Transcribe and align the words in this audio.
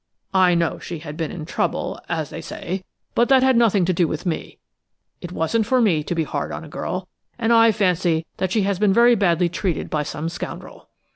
I 0.33 0.55
know 0.55 0.79
she 0.79 0.97
had 0.97 1.15
been 1.15 1.29
in 1.29 1.45
trouble, 1.45 1.99
as 2.09 2.31
they 2.31 2.41
say, 2.41 2.83
but 3.13 3.29
that 3.29 3.43
had 3.43 3.55
nothing 3.55 3.85
to 3.85 3.93
do 3.93 4.07
with 4.07 4.25
me. 4.25 4.57
It 5.21 5.31
wasn't 5.31 5.67
for 5.67 5.79
me 5.79 6.01
to 6.05 6.15
be 6.15 6.23
hard 6.23 6.51
on 6.51 6.63
a 6.63 6.67
girl, 6.67 7.07
and 7.37 7.53
I 7.53 7.71
fancy 7.71 8.25
that 8.37 8.51
she 8.51 8.63
has 8.63 8.79
been 8.79 8.93
very 8.93 9.13
badly 9.13 9.47
treated 9.47 9.91
by 9.91 10.01
some 10.01 10.27
scoundrel." 10.27 10.89